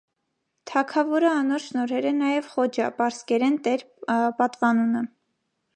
Թագաւորը 0.69 1.29
անոր 1.41 1.65
շնորհեր 1.65 2.07
է 2.13 2.15
նաեւ 2.23 2.49
«խոջա» 2.55 2.89
(պարսկերէն՝ 3.03 3.61
տէր) 3.69 3.87
պատուանունը։ 4.43 5.07